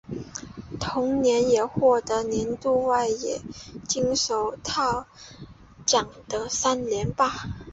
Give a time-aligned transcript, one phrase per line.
[0.79, 3.43] 同年也获得了年度外野手
[3.87, 5.05] 金手套
[5.85, 7.29] 奖的三连霸。